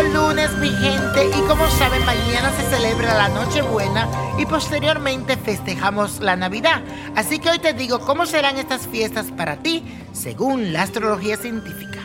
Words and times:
Lunes, 0.00 0.50
mi 0.56 0.70
gente. 0.70 1.28
Y 1.28 1.40
como 1.42 1.68
saben, 1.68 2.04
mañana 2.06 2.50
se 2.56 2.62
celebra 2.74 3.14
la 3.14 3.28
Nochebuena 3.28 4.08
y 4.38 4.46
posteriormente 4.46 5.36
festejamos 5.36 6.20
la 6.20 6.34
Navidad. 6.34 6.80
Así 7.14 7.38
que 7.38 7.50
hoy 7.50 7.58
te 7.58 7.74
digo 7.74 8.00
cómo 8.00 8.24
serán 8.24 8.56
estas 8.56 8.86
fiestas 8.86 9.26
para 9.36 9.56
ti 9.56 9.84
según 10.12 10.72
la 10.72 10.82
astrología 10.82 11.36
científica. 11.36 12.00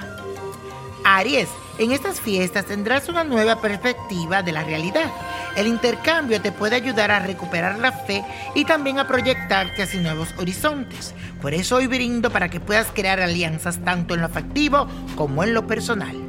Aries, 1.05 1.47
en 1.79 1.93
estas 1.93 2.19
fiestas 2.19 2.65
tendrás 2.65 3.07
una 3.07 3.23
nueva 3.23 3.61
perspectiva 3.61 4.43
de 4.43 4.51
la 4.51 4.65
realidad. 4.65 5.09
El 5.55 5.67
intercambio 5.67 6.41
te 6.41 6.51
puede 6.51 6.75
ayudar 6.75 7.09
a 7.09 7.19
recuperar 7.19 7.79
la 7.79 7.93
fe 7.93 8.23
y 8.53 8.65
también 8.65 8.99
a 8.99 9.07
proyectarte 9.07 9.83
hacia 9.83 10.01
nuevos 10.01 10.27
horizontes. 10.37 11.15
Por 11.41 11.53
eso 11.53 11.77
hoy 11.77 11.87
brindo 11.87 12.31
para 12.31 12.49
que 12.49 12.59
puedas 12.59 12.87
crear 12.93 13.21
alianzas 13.21 13.79
tanto 13.85 14.13
en 14.13 14.19
lo 14.19 14.25
afectivo 14.25 14.87
como 15.15 15.43
en 15.45 15.53
lo 15.53 15.65
personal. 15.65 16.26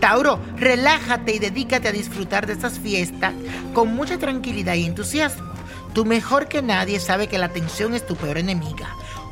Tauro, 0.00 0.40
relájate 0.56 1.34
y 1.34 1.38
dedícate 1.38 1.88
a 1.88 1.92
disfrutar 1.92 2.46
de 2.46 2.54
estas 2.54 2.78
fiestas 2.78 3.34
con 3.74 3.94
mucha 3.94 4.18
tranquilidad 4.18 4.74
y 4.74 4.86
entusiasmo. 4.86 5.50
Tú 5.92 6.06
mejor 6.06 6.48
que 6.48 6.62
nadie 6.62 6.98
sabe 7.00 7.28
que 7.28 7.38
la 7.38 7.50
tensión 7.50 7.94
es 7.94 8.06
tu 8.06 8.16
peor 8.16 8.38
enemiga, 8.38 8.88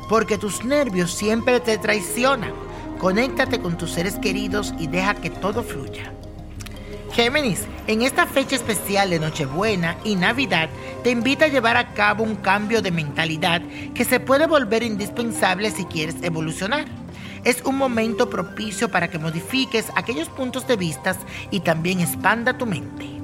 porque 0.09 0.37
tus 0.37 0.63
nervios 0.63 1.11
siempre 1.11 1.59
te 1.59 1.79
traicionan. 1.79 2.53
Conéctate 2.99 3.59
con 3.59 3.77
tus 3.77 3.91
seres 3.91 4.19
queridos 4.19 4.73
y 4.77 4.87
deja 4.87 5.15
que 5.15 5.31
todo 5.31 5.63
fluya. 5.63 6.13
Géminis, 7.13 7.63
en 7.87 8.03
esta 8.03 8.27
fecha 8.27 8.55
especial 8.55 9.09
de 9.09 9.19
Nochebuena 9.19 9.97
y 10.03 10.15
Navidad, 10.15 10.69
te 11.03 11.09
invita 11.09 11.45
a 11.45 11.49
llevar 11.49 11.77
a 11.77 11.93
cabo 11.93 12.23
un 12.23 12.35
cambio 12.35 12.83
de 12.83 12.91
mentalidad 12.91 13.63
que 13.95 14.05
se 14.05 14.19
puede 14.19 14.45
volver 14.45 14.83
indispensable 14.83 15.71
si 15.71 15.85
quieres 15.85 16.17
evolucionar 16.21 16.98
es 17.43 17.61
un 17.63 17.77
momento 17.77 18.29
propicio 18.29 18.89
para 18.89 19.09
que 19.09 19.19
modifiques 19.19 19.87
aquellos 19.95 20.29
puntos 20.29 20.67
de 20.67 20.77
vista 20.77 21.15
y 21.51 21.61
también 21.61 21.99
expanda 21.99 22.57
tu 22.57 22.65
mente. 22.65 23.19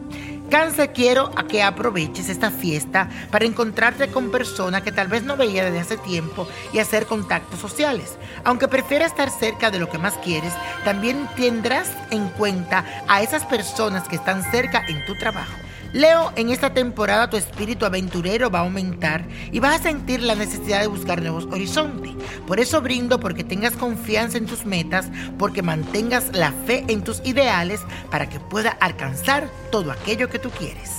Cáncer, 0.49 0.94
quiero 0.94 1.31
a 1.35 1.47
que 1.47 1.63
aproveches 1.63 2.30
esta 2.30 2.52
fiesta 2.52 3.09
para 3.31 3.45
encontrarte 3.45 4.09
con 4.09 4.30
personas 4.30 4.83
que 4.83 4.91
tal 4.91 5.08
vez 5.08 5.23
no 5.23 5.38
veía 5.38 5.66
desde 5.66 5.80
hace 5.80 5.97
tiempo 5.97 6.47
y 6.71 6.77
hacer 6.80 7.08
contactos 7.08 7.59
sociales. 7.59 8.17
Aunque 8.43 8.67
prefieras 8.67 9.11
estar 9.11 9.31
cerca 9.31 9.71
de 9.71 9.80
lo 9.80 9.89
que 9.89 9.97
más 9.97 10.13
quieres, 10.23 10.53
también 10.83 11.27
tendrás 11.36 11.89
en 12.11 12.30
cuenta 12.30 12.86
a 13.08 13.23
esas 13.23 13.43
personas 13.45 14.08
que 14.08 14.17
están 14.17 14.43
cerca 14.52 14.86
en 14.88 15.03
tu 15.05 15.16
trabajo. 15.16 15.55
Leo, 15.94 16.31
en 16.36 16.50
esta 16.50 16.73
temporada 16.73 17.30
tu 17.30 17.38
espíritu 17.38 17.86
aventurero 17.86 18.50
va 18.50 18.59
a 18.59 18.64
aumentar 18.64 19.25
y 19.52 19.59
vas 19.59 19.80
a 19.80 19.83
sentir 19.83 20.22
la 20.22 20.36
necesidad 20.36 20.81
de 20.81 20.88
buscar 20.88 21.22
nuevos 21.22 21.45
horizontes. 21.45 22.11
Por 22.47 22.59
eso 22.59 22.81
brindo 22.81 23.19
porque 23.19 23.44
tengas 23.44 23.73
confianza 23.73 24.38
en 24.38 24.45
tus 24.45 24.66
metas, 24.66 25.09
porque 25.38 25.61
mantengas 25.61 26.30
la 26.33 26.52
fe 26.52 26.83
en 26.88 27.03
tus 27.03 27.22
ideales 27.25 27.81
para 28.11 28.27
que 28.30 28.39
pueda 28.39 28.72
alcanzar 28.72 29.50
todo 29.72 29.92
aquello 29.92 30.30
que 30.30 30.39
tú 30.39 30.50
quieres. 30.50 30.92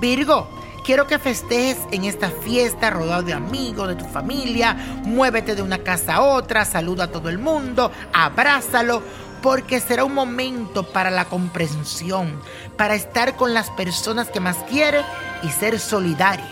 Virgo, 0.00 0.48
Quiero 0.84 1.06
que 1.06 1.18
festejes 1.18 1.78
en 1.92 2.04
esta 2.04 2.28
fiesta 2.28 2.90
rodeado 2.90 3.22
de 3.22 3.32
amigos, 3.32 3.88
de 3.88 3.94
tu 3.94 4.04
familia. 4.04 4.74
Muévete 5.02 5.54
de 5.54 5.62
una 5.62 5.78
casa 5.78 6.16
a 6.16 6.20
otra, 6.20 6.66
saluda 6.66 7.04
a 7.04 7.10
todo 7.10 7.30
el 7.30 7.38
mundo, 7.38 7.90
abrázalo, 8.12 9.02
porque 9.44 9.78
será 9.78 10.06
un 10.06 10.14
momento 10.14 10.84
para 10.84 11.10
la 11.10 11.26
comprensión, 11.26 12.40
para 12.78 12.94
estar 12.94 13.36
con 13.36 13.52
las 13.52 13.68
personas 13.68 14.30
que 14.30 14.40
más 14.40 14.56
quiere 14.70 15.02
y 15.42 15.50
ser 15.50 15.78
solidario. 15.78 16.46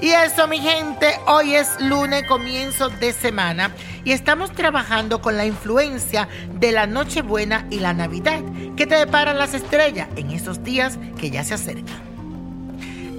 Y 0.00 0.08
eso, 0.08 0.48
mi 0.48 0.58
gente, 0.58 1.06
hoy 1.28 1.54
es 1.54 1.80
lunes, 1.80 2.24
comienzo 2.26 2.88
de 2.88 3.12
semana, 3.12 3.70
y 4.04 4.10
estamos 4.10 4.50
trabajando 4.50 5.22
con 5.22 5.36
la 5.36 5.46
influencia 5.46 6.28
de 6.58 6.72
la 6.72 6.88
Nochebuena 6.88 7.64
y 7.70 7.78
la 7.78 7.94
Navidad 7.94 8.42
que 8.76 8.88
te 8.88 8.96
deparan 8.96 9.38
las 9.38 9.54
estrellas 9.54 10.08
en 10.16 10.32
estos 10.32 10.64
días 10.64 10.98
que 11.20 11.30
ya 11.30 11.44
se 11.44 11.54
acercan. 11.54 12.11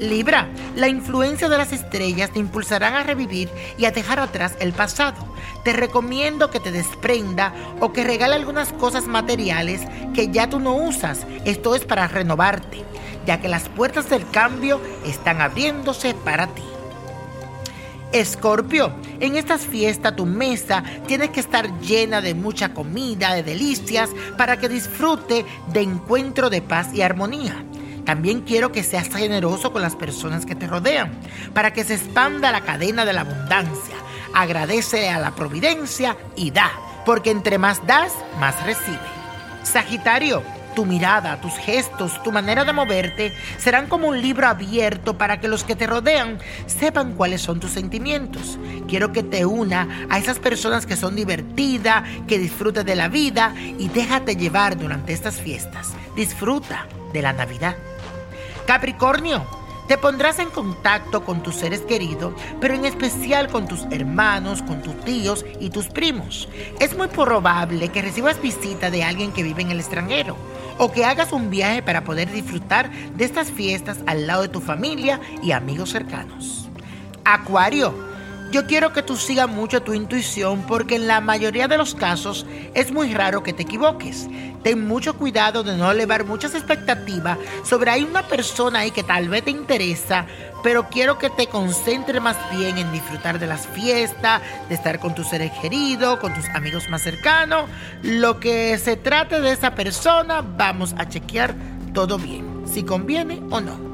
Libra, 0.10 0.50
la 0.76 0.88
influencia 0.88 1.48
de 1.50 1.58
las 1.58 1.72
estrellas 1.72 2.32
te 2.32 2.40
impulsarán 2.40 2.94
a 2.94 3.04
revivir 3.04 3.50
y 3.78 3.86
a 3.86 3.92
dejar 3.92 4.20
atrás 4.20 4.56
el 4.60 4.74
pasado. 4.74 5.26
Te 5.64 5.74
recomiendo 5.74 6.50
que 6.50 6.60
te 6.60 6.72
desprenda 6.72 7.54
o 7.80 7.94
que 7.94 8.04
regale 8.04 8.36
algunas 8.36 8.74
cosas 8.74 9.06
materiales 9.06 9.82
que 10.14 10.30
ya 10.30 10.50
tú 10.50 10.60
no 10.60 10.76
usas. 10.76 11.26
Esto 11.46 11.76
es 11.76 11.86
para 11.86 12.08
renovarte, 12.08 12.84
ya 13.26 13.40
que 13.40 13.48
las 13.48 13.70
puertas 13.70 14.10
del 14.10 14.30
cambio 14.30 14.82
están 15.06 15.42
abriéndose 15.42 16.14
para 16.14 16.48
ti. 16.48 16.64
Escorpio, 18.12 18.94
en 19.20 19.36
estas 19.38 19.62
fiestas 19.62 20.16
tu 20.16 20.26
mesa 20.26 20.84
tiene 21.08 21.32
que 21.32 21.40
estar 21.40 21.80
llena 21.80 22.22
de 22.22 22.36
mucha 22.36 22.74
comida, 22.74 23.34
de 23.34 23.42
delicias, 23.42 24.12
para 24.38 24.58
que 24.58 24.70
disfrute 24.70 25.46
de 25.72 25.82
encuentro 25.82 26.52
de 26.52 26.62
paz 26.62 26.94
y 26.94 27.02
armonía. 27.02 27.64
También 28.06 28.42
quiero 28.42 28.72
que 28.72 28.84
seas 28.84 29.08
generoso 29.10 29.72
con 29.72 29.82
las 29.82 29.96
personas 29.96 30.46
que 30.46 30.56
te 30.56 30.68
rodean, 30.68 31.12
para 31.54 31.74
que 31.74 31.84
se 31.84 31.96
expanda 31.96 32.52
la 32.52 32.62
cadena 32.62 33.06
de 33.06 33.14
la 33.14 33.22
abundancia. 33.22 33.96
Agradece 34.34 35.10
a 35.10 35.20
la 35.20 35.32
providencia 35.32 36.18
y 36.36 36.52
da, 36.52 36.72
porque 37.06 37.32
entre 37.32 37.58
más 37.58 37.86
das, 37.86 38.14
más 38.40 38.64
recibe. 38.66 39.00
Sagitario, 39.64 40.44
tu 40.74 40.86
mirada, 40.86 41.40
tus 41.40 41.54
gestos, 41.54 42.22
tu 42.24 42.32
manera 42.32 42.66
de 42.66 42.74
moverte 42.74 43.34
serán 43.58 43.88
como 43.88 44.08
un 44.08 44.22
libro 44.22 44.48
abierto 44.48 45.18
para 45.18 45.40
que 45.40 45.48
los 45.48 45.64
que 45.64 45.76
te 45.76 45.88
rodean 45.88 46.40
sepan 46.66 47.14
cuáles 47.14 47.42
son 47.42 47.60
tus 47.60 47.72
sentimientos. 47.72 48.58
Quiero 48.88 49.12
que 49.12 49.24
te 49.24 49.46
una 49.46 50.08
a 50.10 50.18
esas 50.18 50.40
personas 50.40 50.86
que 50.86 50.96
son 50.96 51.16
divertidas, 51.16 52.04
que 52.28 52.40
disfruten 52.40 52.86
de 52.86 52.96
la 52.96 53.08
vida 53.08 53.54
y 53.58 53.88
déjate 53.90 54.36
llevar 54.36 54.78
durante 54.78 55.14
estas 55.14 55.36
fiestas. 55.36 55.94
Disfruta 56.16 56.88
de 57.14 57.22
la 57.22 57.34
Navidad. 57.34 57.76
Capricornio, 58.66 59.46
te 59.88 59.98
pondrás 59.98 60.40
en 60.40 60.50
contacto 60.50 61.26
con 61.26 61.44
tus 61.44 61.56
seres 61.56 61.82
queridos, 61.82 62.34
pero 62.62 62.74
en 62.74 62.86
especial 62.86 63.50
con 63.50 63.68
tus 63.68 63.84
hermanos, 63.92 64.62
con 64.62 64.82
tus 64.82 64.98
tíos 65.02 65.46
y 65.60 65.70
tus 65.70 65.88
primos. 65.88 66.48
Es 66.80 66.96
muy 66.96 67.08
probable 67.08 67.90
que 67.90 68.02
recibas 68.02 68.42
visita 68.42 68.90
de 68.90 69.04
alguien 69.04 69.34
que 69.34 69.44
vive 69.44 69.62
en 69.62 69.72
el 69.72 69.80
extranjero 69.80 70.38
o 70.78 70.92
que 70.92 71.04
hagas 71.04 71.34
un 71.34 71.50
viaje 71.50 71.84
para 71.84 72.06
poder 72.06 72.32
disfrutar 72.32 72.90
de 72.92 73.26
estas 73.26 73.52
fiestas 73.52 74.00
al 74.06 74.26
lado 74.26 74.44
de 74.44 74.48
tu 74.48 74.62
familia 74.62 75.20
y 75.44 75.52
amigos 75.52 75.90
cercanos. 75.90 76.70
Acuario, 77.26 77.94
yo 78.54 78.68
quiero 78.68 78.94
que 78.94 79.02
tú 79.02 79.18
sigas 79.18 79.50
mucho 79.50 79.82
tu 79.82 79.96
intuición 79.96 80.62
porque 80.68 80.98
en 80.98 81.08
la 81.08 81.22
mayoría 81.22 81.68
de 81.68 81.76
los 81.76 81.96
casos 81.96 82.46
es 82.76 82.92
muy 82.92 83.12
raro 83.12 83.42
que 83.42 83.52
te 83.52 83.64
equivoques. 83.64 84.28
Ten 84.62 84.88
mucho 84.88 85.18
cuidado 85.18 85.64
de 85.64 85.76
no 85.76 85.90
elevar 85.90 86.24
muchas 86.24 86.54
expectativas 86.54 87.40
sobre 87.64 87.90
hay 87.90 88.04
una 88.04 88.22
persona 88.28 88.80
ahí 88.80 88.92
que 88.92 89.02
tal 89.02 89.28
vez 89.28 89.44
te 89.44 89.50
interesa, 89.50 90.28
pero 90.62 90.88
quiero 90.88 91.18
que 91.18 91.32
te 91.32 91.48
concentres 91.48 92.22
más 92.22 92.38
bien 92.56 92.78
en 92.78 92.92
disfrutar 92.92 93.40
de 93.40 93.48
las 93.48 93.66
fiestas, 93.66 94.44
de 94.70 94.76
estar 94.76 95.00
con 95.00 95.16
tus 95.16 95.30
seres 95.30 95.52
queridos, 95.60 96.20
con 96.20 96.32
tus 96.36 96.48
amigos 96.50 96.88
más 96.90 97.02
cercanos. 97.02 97.68
Lo 98.04 98.40
que 98.40 98.78
se 98.78 98.98
trate 98.98 99.42
de 99.42 99.52
esa 99.52 99.74
persona, 99.74 100.42
vamos 100.42 100.94
a 101.00 101.10
chequear 101.10 101.56
todo 101.92 102.20
bien, 102.20 102.62
si 102.72 102.84
conviene 102.84 103.42
o 103.50 103.60
no. 103.60 103.93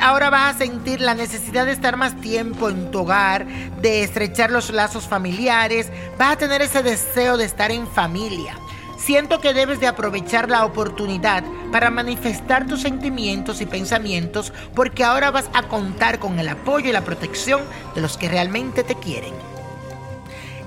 Ahora 0.00 0.30
vas 0.30 0.56
a 0.56 0.58
sentir 0.58 1.02
la 1.02 1.12
necesidad 1.12 1.66
de 1.66 1.72
estar 1.72 1.98
más 1.98 2.18
tiempo 2.22 2.70
en 2.70 2.90
tu 2.90 3.00
hogar, 3.00 3.46
de 3.82 4.02
estrechar 4.02 4.50
los 4.50 4.70
lazos 4.70 5.06
familiares, 5.06 5.90
vas 6.18 6.32
a 6.32 6.36
tener 6.38 6.62
ese 6.62 6.82
deseo 6.82 7.36
de 7.36 7.44
estar 7.44 7.70
en 7.70 7.86
familia. 7.86 8.56
Siento 8.96 9.38
que 9.40 9.52
debes 9.52 9.78
de 9.78 9.86
aprovechar 9.86 10.48
la 10.48 10.64
oportunidad 10.64 11.44
para 11.70 11.90
manifestar 11.90 12.66
tus 12.66 12.80
sentimientos 12.80 13.60
y 13.60 13.66
pensamientos 13.66 14.50
porque 14.74 15.04
ahora 15.04 15.30
vas 15.30 15.50
a 15.52 15.64
contar 15.64 16.18
con 16.18 16.38
el 16.38 16.48
apoyo 16.48 16.88
y 16.88 16.92
la 16.92 17.04
protección 17.04 17.60
de 17.94 18.00
los 18.00 18.16
que 18.16 18.30
realmente 18.30 18.82
te 18.82 18.94
quieren. 18.94 19.34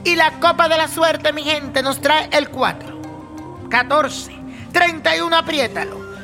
Y 0.03 0.15
la 0.15 0.39
copa 0.39 0.69
de 0.69 0.77
la 0.77 0.87
suerte, 0.87 1.33
mi 1.33 1.43
gente, 1.43 1.81
nos 1.81 1.99
trae 1.99 2.29
el 2.31 2.49
4, 2.49 3.01
14, 3.69 4.31
31, 4.71 5.35
apriétalo. 5.35 6.02